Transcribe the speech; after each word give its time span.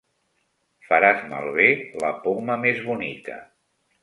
Faràs 0.87 1.21
malbé 1.33 1.67
la 2.05 2.11
poma 2.25 2.57
més 2.65 2.83
bonica. 2.89 3.39